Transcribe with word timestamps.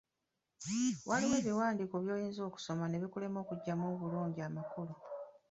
Waliwo 1.07 1.35
ebiwandiiko 1.41 1.95
by'oyinza 2.03 2.41
okusoma 2.49 2.83
ne 2.87 2.97
bikulema 3.01 3.37
okuggyamu 3.41 3.85
obulungi 3.93 4.39
amakulu. 4.47 4.93